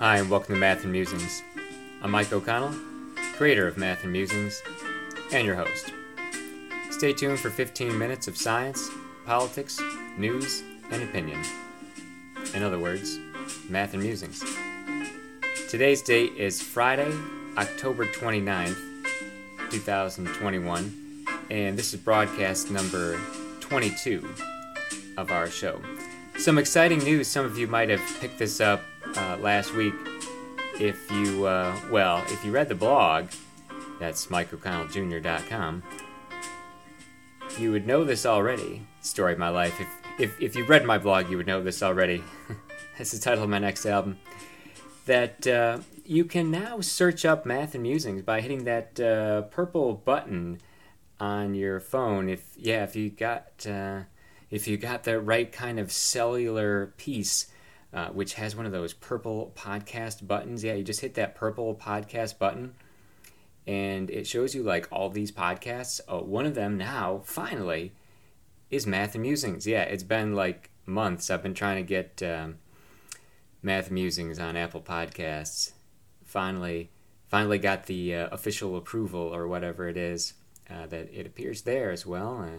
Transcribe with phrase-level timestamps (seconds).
[0.00, 1.42] Hi, and welcome to Math and Musings.
[2.00, 2.74] I'm Mike O'Connell,
[3.36, 4.62] creator of Math and Musings,
[5.30, 5.92] and your host.
[6.90, 8.88] Stay tuned for 15 minutes of science,
[9.26, 9.78] politics,
[10.16, 11.42] news, and opinion.
[12.54, 13.18] In other words,
[13.68, 14.42] Math and Musings.
[15.68, 17.12] Today's date is Friday,
[17.58, 18.78] October 29th,
[19.70, 23.20] 2021, and this is broadcast number
[23.60, 24.26] 22
[25.18, 25.78] of our show.
[26.38, 27.28] Some exciting news.
[27.28, 28.80] Some of you might have picked this up
[29.16, 29.94] uh, last week.
[30.78, 33.28] If you, uh, well, if you read the blog,
[33.98, 35.82] that's MikeO'ConnellJr.com,
[37.58, 38.86] you would know this already.
[39.02, 39.80] Story of my life.
[39.80, 42.22] If, if, if you read my blog, you would know this already.
[42.98, 44.18] that's the title of my next album.
[45.06, 49.94] That uh, you can now search up Math and Musings by hitting that uh, purple
[49.94, 50.60] button
[51.18, 52.28] on your phone.
[52.28, 54.00] If yeah, if you got uh,
[54.50, 57.46] if you got the right kind of cellular piece,
[57.92, 60.62] uh, which has one of those purple podcast buttons.
[60.64, 62.74] Yeah, you just hit that purple podcast button,
[63.66, 66.00] and it shows you like all these podcasts.
[66.08, 67.92] Oh, one of them now finally
[68.70, 69.66] is Math and Musings.
[69.66, 71.30] Yeah, it's been like months.
[71.30, 72.58] I've been trying to get um,
[73.62, 75.72] Math Musings on Apple Podcasts
[76.30, 76.90] finally
[77.28, 80.34] finally got the uh, official approval or whatever it is
[80.68, 82.42] uh, that it appears there as well.
[82.42, 82.58] Uh,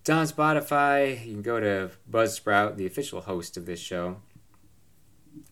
[0.00, 1.26] it's on Spotify.
[1.26, 4.16] You can go to Buzzsprout, the official host of this show.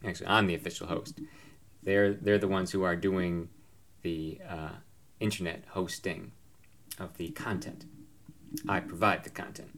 [0.04, 1.20] Actually, I'm the official host.
[1.82, 3.48] They're they're the ones who are doing
[4.02, 4.76] the uh,
[5.20, 6.32] internet hosting
[6.98, 7.84] of the content.
[8.68, 9.70] I provide the content.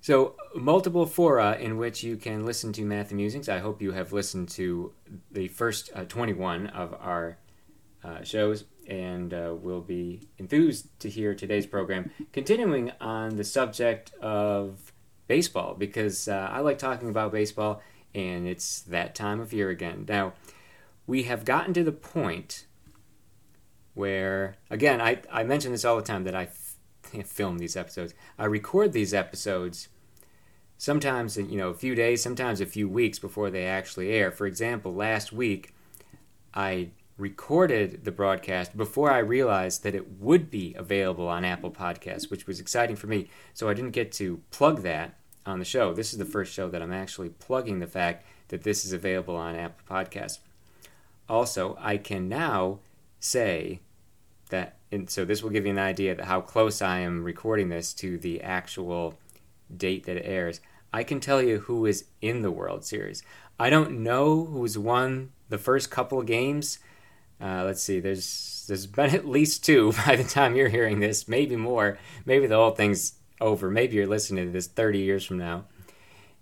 [0.00, 3.48] So, multiple fora in which you can listen to Math and Musings.
[3.48, 4.92] I hope you have listened to
[5.30, 7.38] the first uh, 21 of our
[8.02, 12.10] uh, shows and uh, will be enthused to hear today's program.
[12.32, 14.92] Continuing on the subject of
[15.28, 17.80] baseball, because uh, I like talking about baseball
[18.14, 20.04] and it's that time of year again.
[20.08, 20.34] Now,
[21.06, 22.66] we have gotten to the point
[23.94, 26.76] where, again, I, I mention this all the time that I f-
[27.26, 28.14] film these episodes.
[28.38, 29.88] I record these episodes
[30.82, 34.48] sometimes you know a few days sometimes a few weeks before they actually air for
[34.48, 35.72] example last week
[36.54, 42.32] i recorded the broadcast before i realized that it would be available on apple podcasts
[42.32, 45.14] which was exciting for me so i didn't get to plug that
[45.44, 48.62] on the show this is the first show that i'm actually plugging the fact that
[48.62, 50.38] this is available on apple podcasts
[51.28, 52.78] also i can now
[53.20, 53.80] say
[54.50, 57.68] that and so this will give you an idea of how close i am recording
[57.68, 59.18] this to the actual
[59.76, 60.60] date that it airs
[60.92, 63.22] I can tell you who is in the World Series.
[63.58, 66.78] I don't know who's won the first couple games.
[67.40, 67.98] Uh, let's see.
[67.98, 71.98] There's there's been at least two by the time you're hearing this, maybe more.
[72.26, 73.70] Maybe the whole thing's over.
[73.70, 75.64] Maybe you're listening to this 30 years from now,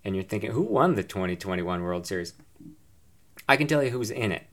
[0.05, 2.33] and you're thinking, who won the 2021 World Series?
[3.49, 4.47] I can tell you who's in it.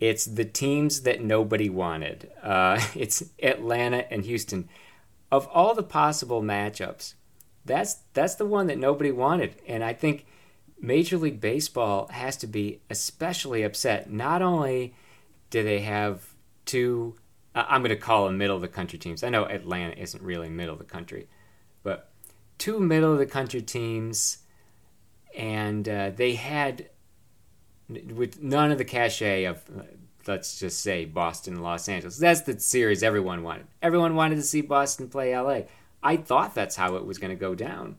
[0.00, 2.30] It's the teams that nobody wanted.
[2.42, 4.68] Uh, it's Atlanta and Houston.
[5.30, 7.14] Of all the possible matchups,
[7.64, 10.26] that's that's the one that nobody wanted, and I think
[10.80, 14.10] Major League Baseball has to be especially upset.
[14.10, 14.94] Not only
[15.50, 16.26] do they have
[16.66, 17.14] two,
[17.54, 19.22] I'm going to call them middle of the country teams.
[19.22, 21.28] I know Atlanta isn't really middle of the country,
[21.82, 22.10] but
[22.58, 24.38] two middle of the country teams,
[25.36, 26.88] and uh, they had
[27.88, 29.62] with none of the cachet of
[30.26, 32.16] let's just say Boston, Los Angeles.
[32.16, 33.66] That's the series everyone wanted.
[33.82, 35.62] Everyone wanted to see Boston play LA.
[36.02, 37.96] I thought that's how it was going to go down.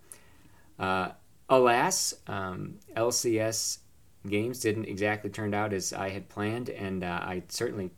[0.80, 1.09] Uh,
[1.50, 3.80] alas, um, LCS
[4.28, 7.92] games didn't exactly turn out as I had planned, and uh, I certainly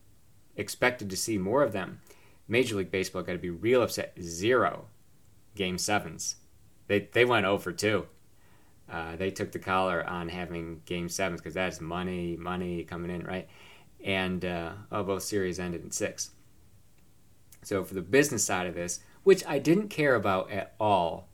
[0.55, 2.01] expected to see more of them.
[2.47, 4.13] Major League Baseball got to be real upset.
[4.21, 4.85] Zero
[5.55, 6.35] game sevens.
[6.87, 8.07] They they went over two.
[8.91, 13.23] Uh, they took the collar on having game sevens because that's money, money coming in,
[13.23, 13.47] right?
[14.03, 16.31] And uh, oh, both series ended in six.
[17.63, 21.29] So for the business side of this, which I didn't care about at all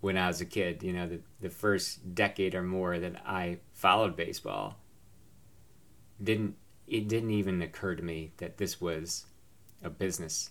[0.00, 0.82] when I was a kid.
[0.82, 4.78] You know, the, the first decade or more that I followed baseball,
[6.22, 6.56] didn't
[6.86, 9.26] it didn't even occur to me that this was
[9.82, 10.50] a business,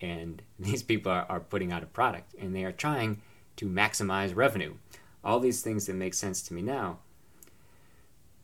[0.00, 3.22] and these people are, are putting out a product, and they are trying
[3.56, 4.74] to maximize revenue.
[5.24, 6.98] All these things that make sense to me now.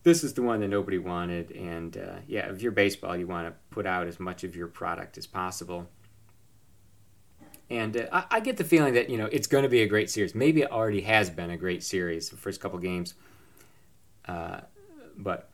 [0.02, 3.48] This is the one that nobody wanted, and uh, yeah, if you're baseball, you want
[3.48, 5.88] to put out as much of your product as possible
[7.70, 9.86] and uh, I, I, get the feeling that you know it's going to be a
[9.86, 10.34] great series.
[10.34, 13.14] Maybe it already has been a great series the first couple games.
[14.26, 14.60] Uh,
[15.16, 15.48] but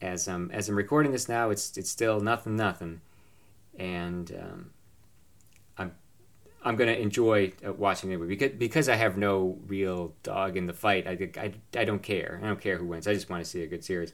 [0.00, 3.00] as as I'm recording this now, it's it's still nothing nothing,
[3.78, 4.70] and um,
[5.76, 5.92] I'm
[6.64, 10.72] I'm gonna enjoy uh, watching it because because I have no real dog in the
[10.72, 11.06] fight.
[11.06, 12.40] I, I, I don't care.
[12.42, 13.06] I don't care who wins.
[13.06, 14.12] I just want to see a good series.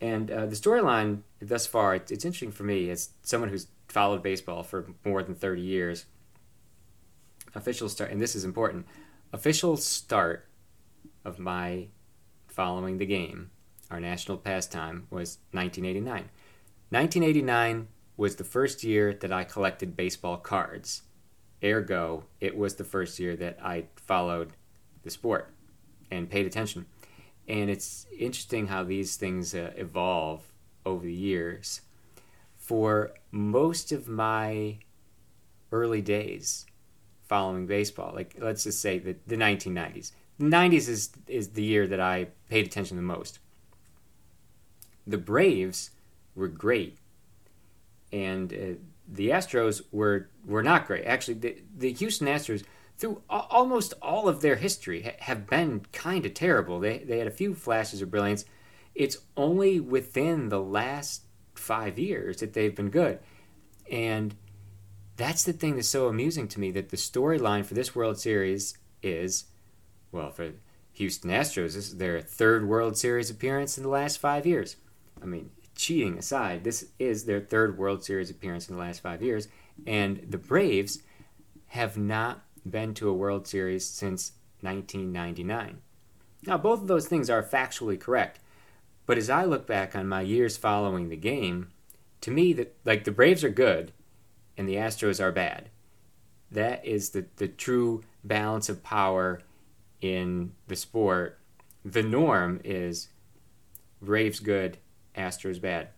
[0.00, 4.22] And uh, the storyline thus far, it's, it's interesting for me as someone who's followed
[4.22, 6.06] baseball for more than 30 years.
[7.54, 8.86] Official start, and this is important.
[9.32, 10.48] Official start
[11.24, 11.88] of my
[12.46, 13.50] following the game,
[13.90, 16.30] our national pastime, was 1989.
[16.90, 21.02] 1989 was the first year that I collected baseball cards.
[21.62, 24.52] Ergo, it was the first year that I followed
[25.02, 25.52] the sport
[26.10, 26.86] and paid attention.
[27.48, 30.42] And it's interesting how these things uh, evolve
[30.84, 31.82] over the years.
[32.56, 34.78] For most of my
[35.72, 36.66] early days
[37.28, 41.86] following baseball, like let's just say the, the 1990s, the 90s is, is the year
[41.86, 43.38] that I paid attention the most.
[45.06, 45.90] The Braves
[46.34, 46.98] were great.
[48.12, 51.04] And uh, the Astros were were not great.
[51.04, 52.64] Actually, the, the Houston Astros,
[52.96, 56.80] through a- almost all of their history, ha- have been kind of terrible.
[56.80, 58.44] They they had a few flashes of brilliance.
[58.94, 61.22] It's only within the last
[61.54, 63.20] five years that they've been good,
[63.90, 64.34] and
[65.16, 66.70] that's the thing that's so amusing to me.
[66.70, 69.44] That the storyline for this World Series is,
[70.12, 70.52] well, for
[70.92, 74.76] Houston Astros, this is their third World Series appearance in the last five years.
[75.22, 79.22] I mean, cheating aside, this is their third World Series appearance in the last five
[79.22, 79.48] years,
[79.86, 81.02] and the Braves
[81.68, 85.78] have not been to a World Series since 1999.
[86.46, 88.40] Now, both of those things are factually correct,
[89.06, 91.68] but as I look back on my years following the game,
[92.22, 93.92] to me, that like the Braves are good,
[94.56, 95.70] and the Astros are bad.
[96.50, 99.40] That is the the true balance of power
[100.00, 101.38] in the sport.
[101.84, 103.08] The norm is
[104.02, 104.78] Braves good,
[105.16, 105.88] Astros bad.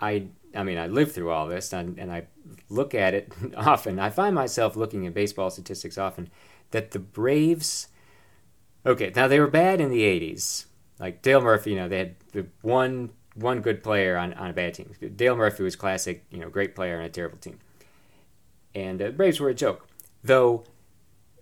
[0.00, 2.26] I I mean I live through all this and, and I
[2.68, 3.98] look at it often.
[3.98, 6.30] I find myself looking at baseball statistics often
[6.70, 7.88] that the Braves
[8.86, 10.66] okay, now they were bad in the 80s.
[10.98, 14.52] Like Dale Murphy, you know, they had the one one good player on, on a
[14.52, 14.92] bad team.
[15.16, 17.58] Dale Murphy was classic, you know, great player on a terrible team.
[18.74, 19.88] And uh, the Braves were a joke.
[20.22, 20.64] Though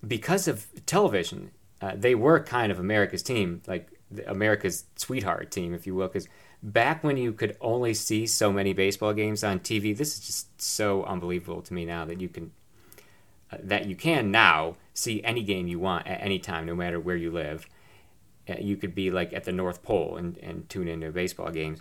[0.07, 1.51] because of television,
[1.81, 3.63] uh, they were kind of America's team.
[3.67, 3.89] Like
[4.27, 6.29] America's sweetheart team, if you will, because
[6.63, 10.61] back when you could only see so many baseball games on TV, this is just
[10.61, 12.53] so unbelievable to me now that you can
[13.51, 16.99] uh, that you can now see any game you want at any time, no matter
[17.01, 17.69] where you live.
[18.49, 21.81] Uh, you could be like at the North Pole and, and tune into baseball games.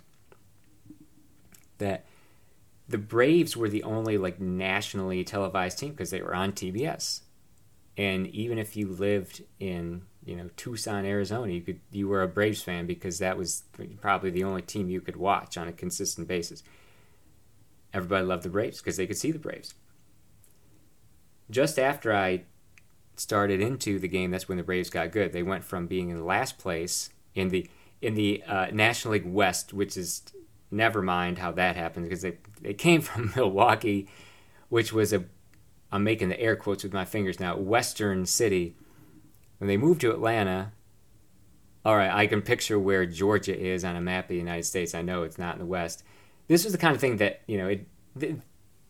[1.78, 2.04] That
[2.88, 7.22] the Braves were the only like nationally televised team because they were on TBS.
[7.96, 12.28] And even if you lived in you know Tucson, Arizona, you could you were a
[12.28, 13.64] Braves fan because that was
[14.00, 16.62] probably the only team you could watch on a consistent basis.
[17.92, 19.74] Everybody loved the Braves because they could see the Braves.
[21.50, 22.44] Just after I
[23.16, 25.32] started into the game, that's when the Braves got good.
[25.32, 27.68] They went from being in last place in the
[28.00, 30.22] in the uh, National League West, which is
[30.70, 34.08] never mind how that happened because they they came from Milwaukee,
[34.68, 35.24] which was a
[35.90, 38.76] I'm making the air quotes with my fingers now Western city
[39.62, 40.72] when they moved to Atlanta,
[41.84, 44.92] all right, I can picture where Georgia is on a map of the United States.
[44.92, 46.02] I know it's not in the West.
[46.48, 47.86] This was the kind of thing that, you know, it,
[48.16, 48.38] the,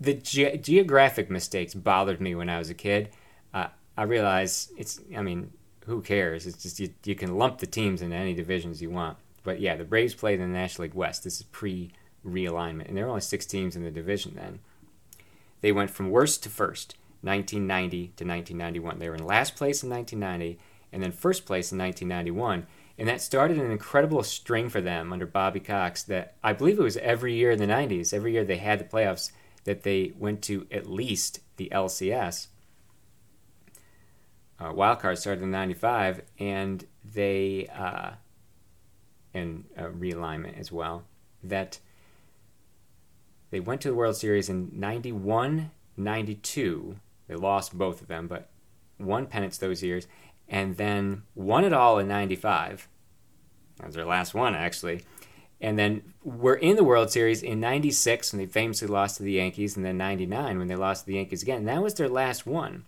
[0.00, 3.10] the ge- geographic mistakes bothered me when I was a kid.
[3.52, 3.66] Uh,
[3.98, 5.52] I realize it's, I mean,
[5.84, 6.46] who cares?
[6.46, 9.18] It's just you, you can lump the teams into any divisions you want.
[9.44, 11.22] But yeah, the Braves played in the National League West.
[11.22, 11.92] This is pre
[12.26, 12.88] realignment.
[12.88, 14.60] And there were only six teams in the division then.
[15.60, 16.96] They went from worst to first.
[17.22, 18.98] 1990 to 1991.
[18.98, 20.58] They were in last place in 1990
[20.92, 22.66] and then first place in 1991.
[22.98, 26.82] And that started an incredible string for them under Bobby Cox that I believe it
[26.82, 29.32] was every year in the 90s, every year they had the playoffs,
[29.64, 32.48] that they went to at least the LCS.
[34.60, 38.10] Uh, wildcard started in 95 and they, uh,
[39.32, 41.04] and uh, realignment as well,
[41.42, 41.78] that
[43.50, 46.96] they went to the World Series in 91, 92
[47.28, 48.48] they lost both of them, but
[48.98, 50.06] won pennants those years,
[50.48, 52.88] and then won it all in '95.
[53.78, 55.02] That was their last one, actually.
[55.60, 59.32] And then we're in the World Series in '96 when they famously lost to the
[59.32, 61.64] Yankees, and then '99 when they lost to the Yankees again.
[61.64, 62.84] That was their last one.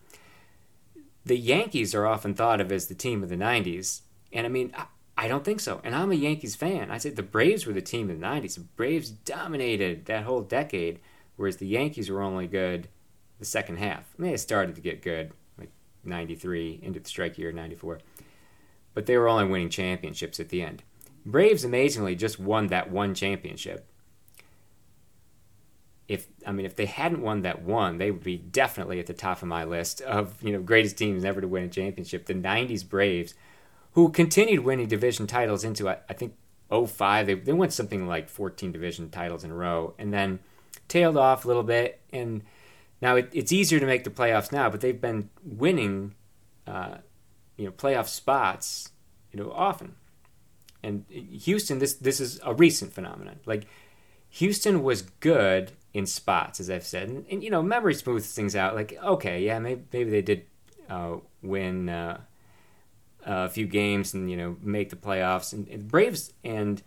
[1.25, 4.75] The Yankees are often thought of as the team of the '90s, and I mean,
[5.17, 5.81] I don't think so.
[5.85, 6.91] And I'm a Yankees fan.
[6.91, 8.57] I said the Braves were the team of the '90s.
[8.57, 10.99] The Braves dominated that whole decade,
[11.37, 12.89] whereas the Yankees were only good
[13.39, 14.15] the second half.
[14.19, 15.71] I mean, it started to get good, like
[16.05, 18.01] 93 into the strike year 94.
[18.95, 20.83] But they were only winning championships at the end.
[21.27, 23.87] Braves amazingly just won that one championship.
[26.07, 29.15] if I mean if they hadn't won that one, they would be definitely at the
[29.15, 32.27] top of my list of you know greatest teams never to win a championship.
[32.27, 33.35] The '90s Braves,
[33.93, 36.35] who continued winning division titles into I, I think
[36.71, 40.41] 05, they they won something like 14 division titles in a row, and then
[40.89, 42.01] tailed off a little bit.
[42.13, 42.43] And
[43.05, 46.15] now it, it's easier to make the playoffs now, but they've been winning,
[46.67, 46.97] uh,
[47.59, 48.93] you know, playoff spots,
[49.31, 49.97] you know, often.
[50.83, 53.41] And Houston, this this is a recent phenomenon.
[53.45, 53.67] Like
[54.31, 58.57] Houston was good in spots, as I've said, and, and you know, memory smooths things
[58.57, 58.75] out.
[58.75, 60.47] Like, okay, yeah, maybe maybe they did
[60.89, 62.21] uh, win uh,
[63.27, 65.53] a few games and you know make the playoffs.
[65.53, 66.83] And, and Braves and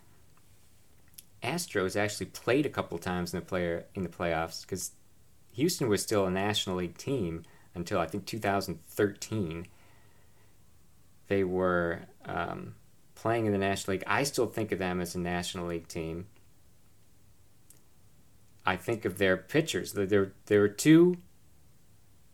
[1.43, 4.93] Astros actually played a couple times in the player in the playoffs because
[5.57, 9.67] Houston was still a National League team until I think 2013.
[11.29, 12.75] They were um,
[13.15, 14.03] playing in the National League.
[14.05, 16.27] I still think of them as a National League team.
[18.67, 19.93] I think of their pitchers.
[19.93, 21.17] There, there were two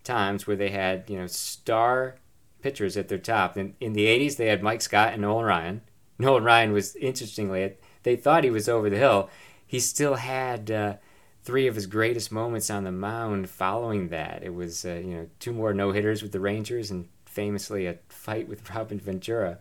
[0.03, 2.15] times where they had you know star
[2.61, 3.57] pitchers at their top.
[3.57, 5.81] In, in the 80s, they had Mike Scott and Nolan Ryan.
[6.19, 9.29] Nolan Ryan was interestingly, they thought he was over the hill.
[9.65, 10.95] He still had uh,
[11.43, 14.43] three of his greatest moments on the mound following that.
[14.43, 17.97] It was uh, you know two more no hitters with the Rangers and famously a
[18.09, 19.59] fight with Robin Ventura.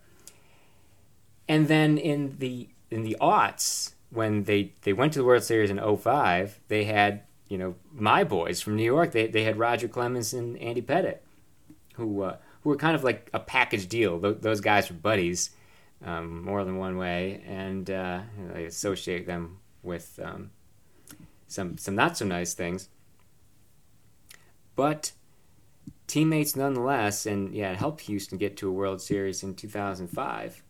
[1.48, 5.70] And then in the in the aughts, when they, they went to the World Series
[5.70, 9.12] in 05, they had, you know, my boys from New York.
[9.12, 11.18] They, they had Roger Clemens and Andy Pettitte,
[11.94, 14.20] who, uh, who were kind of like a package deal.
[14.20, 15.50] Th- those guys were buddies
[16.04, 18.20] um, more than one way, and uh,
[18.52, 20.50] they associate them with um,
[21.52, 22.88] some, some not so nice things.
[24.74, 25.12] But
[26.06, 30.62] teammates nonetheless, and yeah, it helped Houston get to a World Series in 2005.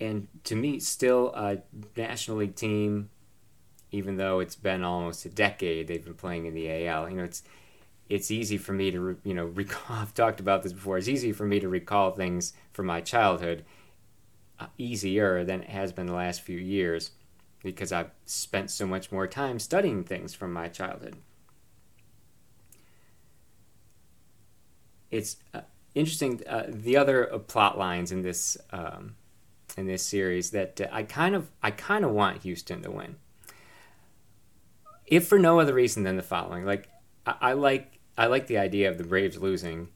[0.00, 1.58] and to me, still a
[1.96, 3.10] National League team,
[3.92, 7.10] even though it's been almost a decade they've been playing in the AL.
[7.10, 7.42] You know, it's
[8.08, 9.96] it's easy for me to you know recall.
[9.96, 10.96] I've talked about this before.
[10.96, 13.64] It's easy for me to recall things from my childhood,
[14.78, 17.12] easier than it has been the last few years,
[17.62, 21.16] because I've spent so much more time studying things from my childhood.
[25.10, 25.62] It's uh,
[25.94, 26.42] interesting.
[26.46, 28.56] Uh, the other uh, plot lines in this.
[28.70, 29.16] Um,
[29.76, 33.16] in this series that uh, I kind of I kind of want Houston to win.
[35.06, 36.88] If for no other reason than the following, like
[37.24, 39.88] I, I like I like the idea of the Braves losing,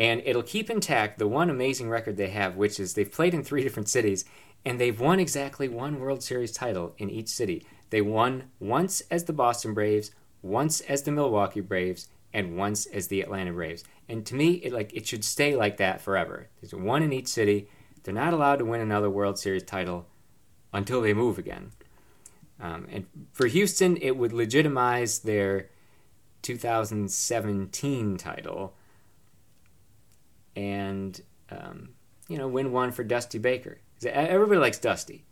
[0.00, 3.44] and it'll keep intact the one amazing record they have, which is they've played in
[3.44, 4.24] three different cities
[4.64, 7.66] and they've won exactly one World Series title in each city.
[7.90, 13.08] They won once as the Boston Braves, once as the Milwaukee Braves, and once as
[13.08, 13.84] the Atlanta Braves.
[14.08, 16.48] And to me, it like it should stay like that forever.
[16.60, 17.68] There's one in each city
[18.02, 20.06] they're not allowed to win another World Series title
[20.72, 21.72] until they move again.
[22.58, 25.68] Um, and for Houston, it would legitimize their
[26.42, 28.74] 2017 title
[30.56, 31.90] and, um,
[32.28, 33.78] you know, win one for Dusty Baker.
[34.04, 35.24] Everybody likes Dusty.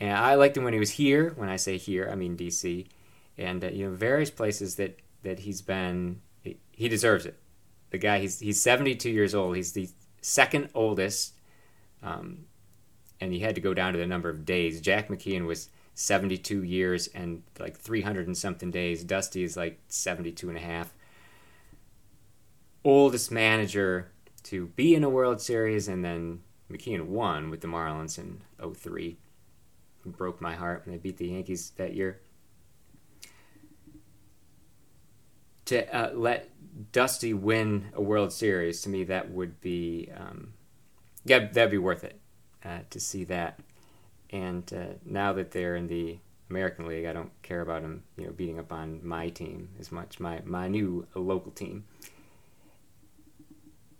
[0.00, 1.32] And I liked him when he was here.
[1.36, 2.86] When I say here, I mean DC.
[3.38, 7.38] And, uh, you know, various places that, that he's been, he, he deserves it.
[7.90, 9.56] The guy, he's, he's 72 years old.
[9.56, 9.88] He's the
[10.20, 11.34] second oldest
[12.02, 12.46] um,
[13.20, 14.80] and he had to go down to the number of days.
[14.80, 19.04] Jack McKeon was 72 years and like 300 and something days.
[19.04, 20.92] Dusty is like 72 and a half.
[22.84, 24.10] Oldest manager
[24.44, 28.42] to be in a World Series, and then McKeon won with the Marlins in
[28.74, 29.18] 03.
[30.04, 32.20] Broke my heart when they beat the Yankees that year.
[35.66, 36.50] To uh, let
[36.90, 40.54] Dusty win a World Series, to me, that would be um,
[41.24, 42.20] yeah, that'd be worth it
[42.64, 43.60] uh, to see that.
[44.30, 46.18] And uh, now that they're in the
[46.50, 49.92] American League, I don't care about them, you know, beating up on my team as
[49.92, 51.84] much, my my new local team.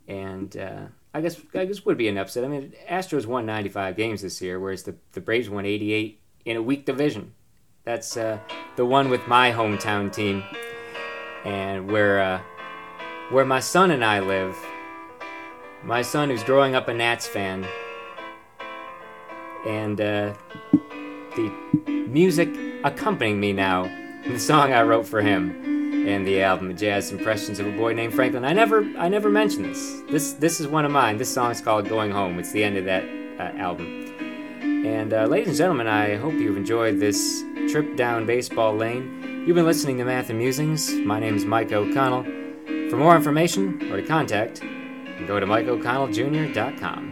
[0.09, 2.45] And uh, I guess I guess would be an upset.
[2.45, 6.57] I mean, Astros won 95 games this year, whereas the the Braves won 88 in
[6.57, 7.35] a weak division.
[7.85, 8.39] That's uh,
[8.77, 10.43] the one with my hometown team,
[11.45, 12.41] and where uh,
[13.31, 14.57] where my son and I live
[15.85, 17.67] my son who's growing up a Nats fan.
[19.67, 20.35] And uh,
[21.37, 21.53] the
[22.09, 22.49] music
[22.85, 23.85] accompanying me now,
[24.27, 28.15] the song I wrote for him, and the album "Jazz Impressions of a Boy Named
[28.15, 30.03] Franklin." I never, I never mentioned this.
[30.11, 31.19] This, this is one of mine.
[31.19, 33.05] This song's called "Going Home." It's the end of that
[33.39, 34.03] uh, album.
[34.85, 39.45] And uh, ladies and gentlemen, I hope you've enjoyed this trip down baseball lane.
[39.47, 40.93] You've been listening to Math and Musings.
[40.93, 42.25] My name is Mike O'Connell.
[42.91, 44.61] For more information or to contact,
[45.27, 47.12] go to MikeO'ConnellJr.com.